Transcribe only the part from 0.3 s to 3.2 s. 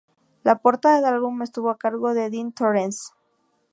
La portada del álbum estuvo a cargo de Dean Torrence.